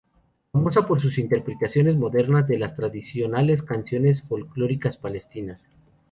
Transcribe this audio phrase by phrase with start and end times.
[0.51, 5.69] Famosa por sus interpretaciones modernas de las tradicionales canciones folclóricas palestinas.